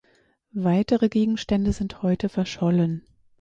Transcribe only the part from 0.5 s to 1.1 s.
Weitere